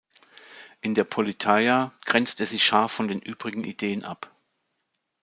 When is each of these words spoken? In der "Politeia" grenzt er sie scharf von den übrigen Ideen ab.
In 0.81 0.95
der 0.95 1.03
"Politeia" 1.03 1.93
grenzt 2.07 2.39
er 2.39 2.47
sie 2.47 2.59
scharf 2.59 2.91
von 2.91 3.07
den 3.07 3.19
übrigen 3.19 3.63
Ideen 3.63 4.03
ab. 4.03 4.35